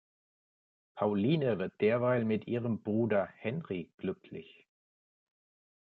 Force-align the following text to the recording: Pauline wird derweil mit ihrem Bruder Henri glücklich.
Pauline 0.95 1.59
wird 1.59 1.79
derweil 1.79 2.25
mit 2.25 2.47
ihrem 2.47 2.81
Bruder 2.81 3.27
Henri 3.37 3.91
glücklich. 3.97 4.67